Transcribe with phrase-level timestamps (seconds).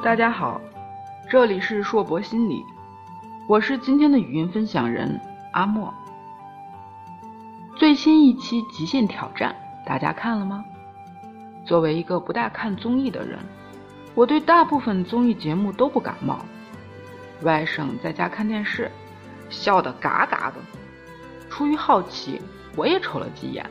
[0.00, 0.60] 大家好，
[1.28, 2.64] 这里是硕博心理，
[3.48, 5.20] 我是今天的语音分享人
[5.52, 5.92] 阿莫。
[7.76, 9.54] 最新一期《极限挑战》，
[9.86, 10.64] 大家看了吗？
[11.64, 13.40] 作为一个不大看综艺的人，
[14.14, 16.38] 我对大部分综艺节目都不感冒。
[17.42, 18.88] 外甥在家看电视，
[19.50, 20.56] 笑得嘎嘎的。
[21.50, 22.40] 出于好奇，
[22.76, 23.68] 我也瞅了几眼。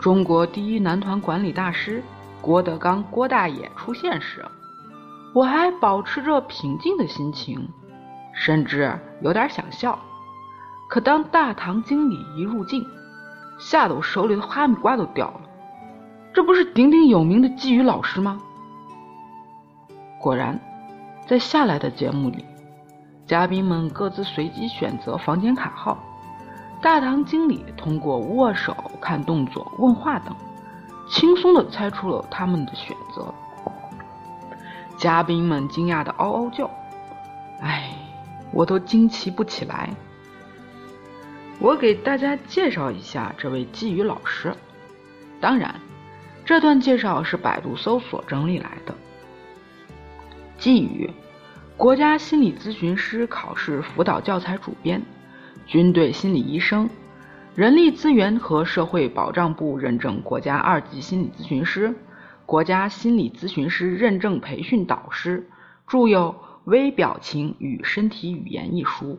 [0.00, 2.02] 中国第一男团管理大师
[2.40, 4.44] 郭德纲郭大爷出现时，
[5.34, 7.68] 我还保持着平静的心情，
[8.32, 9.98] 甚至有点想笑。
[10.88, 12.86] 可当大堂经理一入镜，
[13.58, 15.40] 吓得我手里的哈密瓜都掉了。
[16.32, 18.40] 这不是鼎鼎有名的季语老师吗？
[20.20, 20.58] 果然，
[21.26, 22.44] 在下来的节目里，
[23.26, 25.98] 嘉宾们各自随机选择房间卡号，
[26.80, 30.32] 大堂经理通过握手、看动作、问话等，
[31.08, 33.34] 轻松地猜出了他们的选择。
[35.04, 36.70] 嘉宾们惊讶的嗷嗷叫，
[37.60, 37.94] 哎，
[38.50, 39.90] 我都惊奇不起来。
[41.58, 44.54] 我给大家介绍一下这位季语老师。
[45.42, 45.74] 当然，
[46.46, 48.94] 这段介绍是百度搜索整理来的。
[50.56, 51.10] 季语，
[51.76, 55.02] 国家心理咨询师考试辅导教材主编，
[55.66, 56.88] 军队心理医生，
[57.54, 61.94] 人力资源和社会保障部认证国家二级心理咨询师，
[62.46, 65.48] 国家心理咨询师认证培训导师，
[65.86, 66.32] 著有
[66.64, 69.18] 《微表情与身体语言》一书。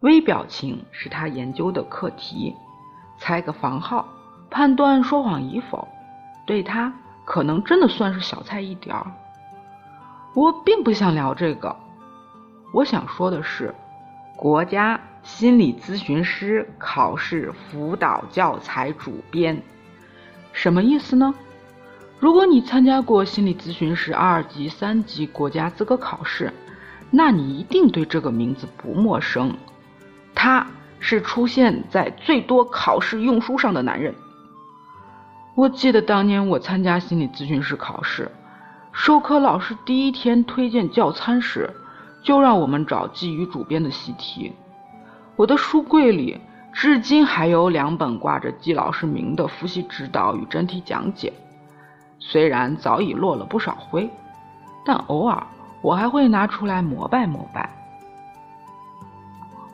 [0.00, 2.54] 微表情是他研究的课题，
[3.18, 4.06] 猜个房号，
[4.50, 5.88] 判断说谎与否，
[6.46, 6.92] 对他
[7.24, 9.04] 可能真的算是小菜一碟儿。
[10.34, 11.74] 我并不想聊这个，
[12.72, 13.74] 我想说的是，
[14.36, 19.60] 国家心理咨询师考试辅导教材主编，
[20.52, 21.34] 什么意思呢？
[22.18, 26.52] 如果你参加过心理咨询师二级、三级国家资格考试，
[27.10, 29.54] 那你一定对这个名字不陌生。
[30.34, 30.66] 他
[30.98, 34.14] 是出现在最多考试用书上的男人。
[35.54, 38.30] 我记得当年我参加心理咨询师考试，
[38.92, 41.70] 授课老师第一天推荐教参时，
[42.22, 44.52] 就让我们找季语主编的习题。
[45.36, 46.40] 我的书柜里
[46.72, 51.32] 至今还有两本挂着季老师名的复习指导与真题讲解，
[52.18, 54.10] 虽然早已落了不少灰，
[54.84, 55.46] 但偶尔
[55.80, 57.70] 我还会拿出来膜拜膜拜。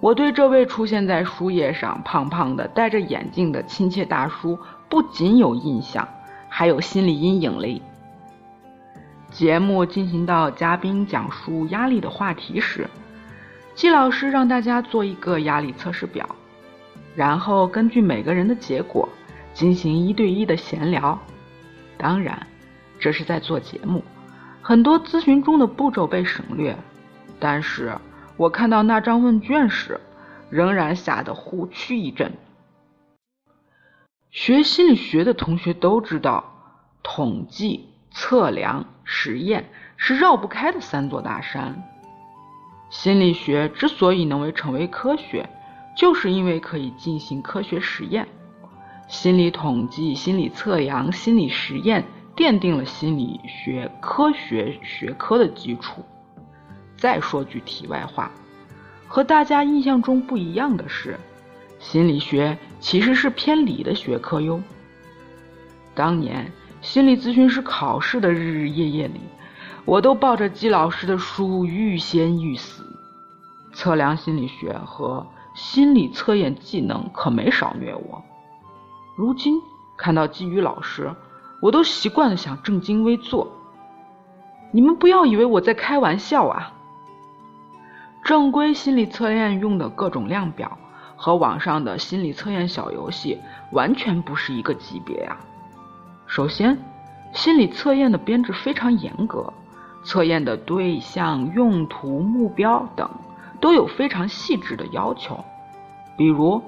[0.00, 4.58] 我对这位出现在书页上胖胖的、戴着眼镜的亲切大叔
[4.88, 6.06] 不仅有印象，
[6.48, 7.80] 还有心理阴影嘞。
[9.30, 12.90] 节目进行到嘉宾讲述压力的话题时，
[13.74, 16.28] 季老师让大家做一个压力测试表，
[17.14, 19.08] 然后根据每个人的结果
[19.54, 21.18] 进行一对一的闲聊。
[22.02, 22.46] 当然，
[22.98, 24.02] 这是在做节目，
[24.60, 26.76] 很多咨询中的步骤被省略，
[27.38, 27.96] 但是。
[28.38, 30.00] 我看到那张问卷时，
[30.50, 32.32] 仍然吓得呼躯一震。
[34.30, 36.42] 学心理学的同学都知道，
[37.02, 41.84] 统计、测量、实验是绕不开的三座大山。
[42.90, 45.48] 心理学之所以能为成为科学，
[45.94, 48.26] 就是因为可以进行科学实验。
[49.08, 52.04] 心理统计、心理测量、心理实验
[52.34, 56.02] 奠定了心理学科学学科的基础。
[56.96, 58.30] 再说句题外话，
[59.06, 61.18] 和大家印象中不一样的是，
[61.78, 64.62] 心理学其实是偏理的学科哟。
[65.94, 69.20] 当年心理咨询师考试的日日夜夜里，
[69.84, 72.84] 我都抱着季老师的书欲仙欲死。
[73.74, 78.22] 测量心理学和心理测验技能可没少虐我。
[79.14, 79.60] 如今
[79.96, 81.14] 看到季语老师，
[81.60, 83.46] 我都习惯了想正襟危坐。
[84.70, 86.72] 你们不要以为我在开玩笑啊！
[88.24, 90.78] 正规心理测验用的各种量表
[91.16, 93.38] 和网上的心理测验小游戏
[93.72, 95.36] 完全不是一个级别呀。
[96.26, 96.78] 首先，
[97.32, 99.52] 心理测验的编制非常严格，
[100.04, 103.10] 测验的对象、用途、目标等
[103.60, 105.44] 都有非常细致的要求。
[106.16, 106.62] 比如，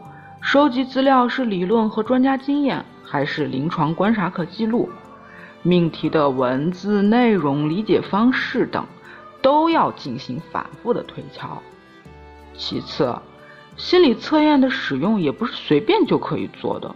[0.46, 4.90] 收集资料是理论和专家经验，还是临床观察可记录？
[5.62, 8.84] 命题的文字内容、理解方式等。
[9.40, 11.60] 都要进行反复的推敲。
[12.54, 13.14] 其次，
[13.76, 16.94] 心理测验的使用也不是随便就可以做的。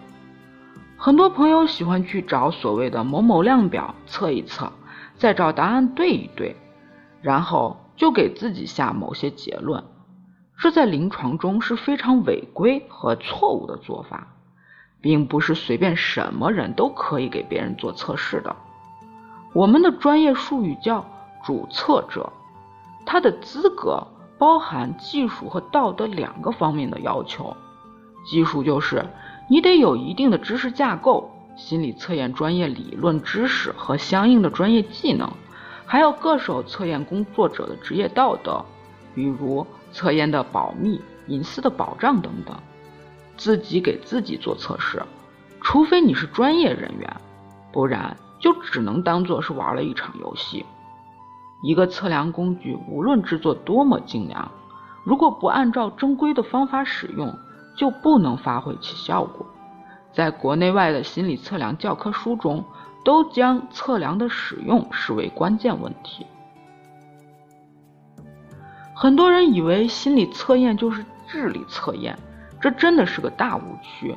[0.97, 4.73] 很多朋友喜欢去找所谓的某某量表测一测，
[5.17, 6.57] 再找答案对一对，
[7.21, 9.83] 然后就给自己下某些结论。
[10.59, 14.29] 这在临床中是非常违规和错误的做法，
[15.01, 18.57] 并不是随便什么人都可以给别人做测试的。
[19.55, 21.05] 我们的专业术语叫。
[21.45, 22.31] 主测者，
[23.07, 24.07] 他的资格
[24.39, 27.57] 包含技术和道德两个方面的要求。
[28.27, 29.07] 技术就是
[29.49, 35.31] 你得有一定的知识架构、心理测验专业理论知识和相应的专业技能，
[35.87, 38.63] 还有各手测验工作者的职业道德，
[39.15, 42.57] 比如测验的保密、隐私的保障等等。
[43.37, 45.01] 自己给自己做测试，
[45.61, 47.17] 除非你是专业人员，
[47.73, 50.67] 不然就只能当做是玩了一场游戏。
[51.63, 54.51] 一个测量工具无论制作多么精良，
[55.05, 57.33] 如果不按照正规的方法使用，
[57.77, 59.47] 就不能发挥其效果。
[60.13, 62.65] 在国内外的心理测量教科书中，
[63.05, 66.27] 都将测量的使用视为关键问题。
[69.01, 72.19] 很多人以为心理测验就是智力测验。
[72.61, 74.13] 这真的是个大误区。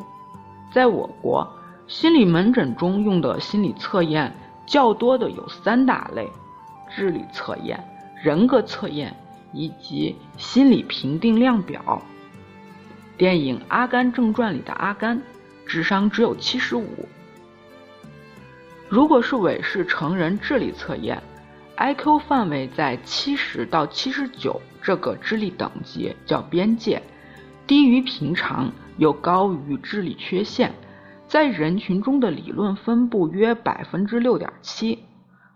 [0.73, 1.47] 在我国，
[1.85, 4.33] 心理门诊中用的心理测验
[4.65, 6.27] 较多的有三大类：
[6.89, 7.79] 智力测验、
[8.23, 9.15] 人格测验
[9.53, 12.01] 以及心理评定量表。
[13.17, 15.21] 电影《阿甘正传》里的阿甘，
[15.67, 16.87] 智商只有七十五。
[18.89, 21.21] 如果是韦氏成人智力测验
[21.81, 27.01] ，IQ 范围在七十到七十九这个智力等级叫边界。
[27.65, 30.71] 低于平常又高于智力缺陷，
[31.27, 34.99] 在人群中的理论分布约百分之六点七，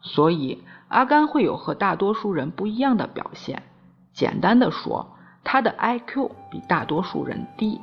[0.01, 3.62] 所以阿甘会有和大多数人不一样的表现。
[4.13, 7.80] 简单的说，他的 IQ 比大多数人低。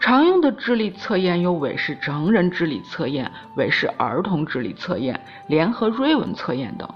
[0.00, 6.88] 常用的智力测验有韦氏成人智力测验、韦氏儿童智力测验、联合瑞文测验等。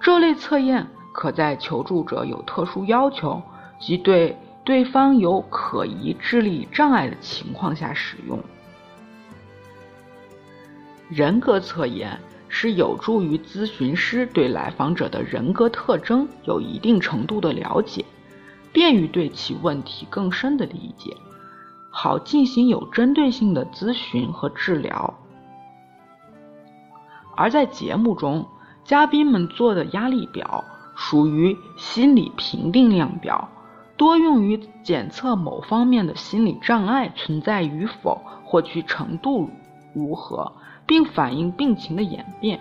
[0.00, 3.42] 这类测验可在求助者有特殊要求
[3.78, 4.36] 及对。
[4.66, 8.42] 对方有可疑智力障碍的情况下使用。
[11.08, 12.18] 人格测验
[12.48, 18.04] 是有助于咨询师对来访者的人格特征有一定程度的了解，
[18.72, 21.16] 便于对其问题更深的理解，
[21.98, 25.14] 好进行有针对性的咨询和治疗。
[27.34, 28.46] 而在节目中，
[28.84, 30.62] 嘉宾们做的压力表
[30.94, 33.48] 属于心理评定量表。
[33.96, 39.48] 多用于检测某方面的心理障碍存在与否或其程度
[39.94, 40.52] 如何，
[40.84, 42.60] 并反映病情的演变。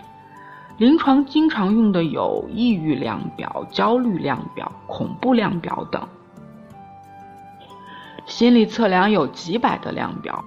[0.78, 6.08] 临床经常用的有抑郁量表、焦虑量表、恐怖量表等。
[8.26, 10.44] 心理测量有几百的量表，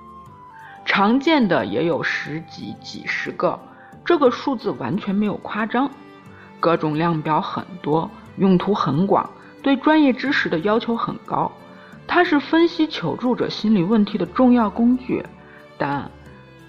[0.84, 3.58] 常见的也有十几、几十个，
[4.04, 5.90] 这个数字完全没有夸张。
[6.60, 9.30] 各种量表很多，用途很广。
[9.62, 11.50] 对专业知识的要求很高，
[12.06, 15.24] 它是分析求助者心理问题的重要工具，
[15.76, 16.10] 但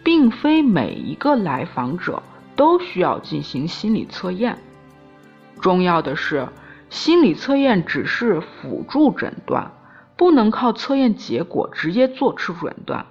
[0.04, 2.22] 并非每一个来访者
[2.56, 4.58] 都需要进行心理测验。
[5.62, 6.48] 重要的是，
[6.90, 9.72] 心理测验只是辅助诊断，
[10.20, 13.06] 不能靠测验结果直接做出诊断。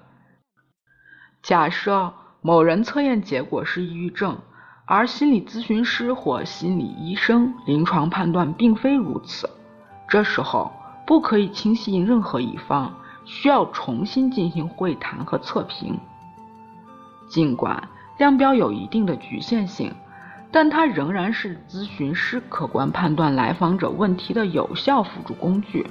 [1.42, 2.12] 假设
[2.42, 4.36] 某人测验结果是抑郁症，
[4.84, 9.48] 而心理咨询师或心理医生临床判断并非如此。
[10.06, 10.70] 这时候
[11.06, 12.92] 不可以轻信任何一方，
[13.24, 15.98] 需要重新进行会谈和测评。
[17.30, 17.88] 尽管
[18.18, 19.94] 量表有一定的局限性，
[20.52, 25.86] 但它仍然是咨询师客观判断来访者问题的有效辅助工具。